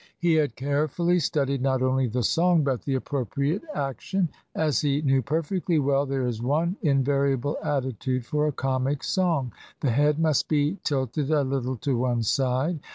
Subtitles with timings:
[0.17, 4.29] He had carefully studied not only the song but the appropriate action.
[4.55, 9.51] As he knew perfectly well, there is one invariable attitude for a comic song.
[9.81, 12.79] The head must be tilted a little to one side.